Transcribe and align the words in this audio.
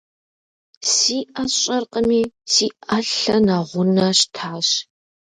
Си 0.93 1.17
ӏэ 1.33 1.43
сщӏэркъыми, 1.51 2.21
си 2.53 2.67
ӏэлъэ 2.85 3.37
нэгъунэ 3.45 4.07
щтащ. 4.17 4.67